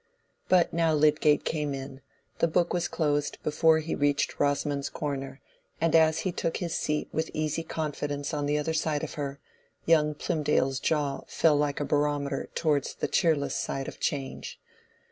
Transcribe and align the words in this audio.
But 0.49 0.73
now 0.73 0.95
Lydgate 0.95 1.45
came 1.45 1.75
in; 1.75 2.01
the 2.39 2.47
book 2.47 2.73
was 2.73 2.87
closed 2.87 3.37
before 3.43 3.77
he 3.77 3.93
reached 3.93 4.39
Rosamond's 4.39 4.89
corner, 4.89 5.41
and 5.79 5.95
as 5.95 6.21
he 6.21 6.31
took 6.31 6.57
his 6.57 6.73
seat 6.73 7.07
with 7.11 7.29
easy 7.35 7.61
confidence 7.61 8.33
on 8.33 8.47
the 8.47 8.57
other 8.57 8.73
side 8.73 9.03
of 9.03 9.13
her, 9.13 9.39
young 9.85 10.15
Plymdale's 10.15 10.79
jaw 10.79 11.21
fell 11.27 11.55
like 11.55 11.79
a 11.79 11.85
barometer 11.85 12.49
towards 12.55 12.95
the 12.95 13.07
cheerless 13.07 13.53
side 13.53 13.87
of 13.87 13.99
change. 13.99 14.59